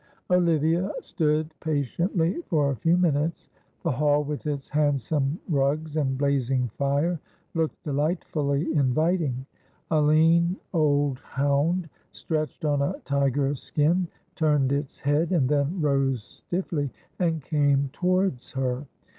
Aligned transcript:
Olivia 0.31 0.91
stood 1.01 1.53
patiently 1.59 2.41
for 2.47 2.71
a 2.71 2.75
few 2.75 2.97
minutes. 2.97 3.49
The 3.83 3.91
hall 3.91 4.23
with 4.23 4.47
its 4.47 4.67
handsome 4.67 5.37
rugs 5.47 5.95
and 5.95 6.17
blazing 6.17 6.69
fire 6.69 7.19
looked 7.53 7.83
delightfully 7.83 8.73
inviting. 8.73 9.45
A 9.91 10.01
lean, 10.01 10.57
old 10.73 11.19
hound, 11.19 11.87
stretched 12.13 12.65
on 12.65 12.81
a 12.81 12.95
tiger 13.05 13.53
skin, 13.53 14.07
turned 14.33 14.71
its 14.71 14.97
head 14.97 15.31
and 15.31 15.47
then 15.47 15.79
rose 15.79 16.23
stiffly 16.23 16.89
and 17.19 17.43
came 17.43 17.91
towards 17.93 18.49
her. 18.53 18.87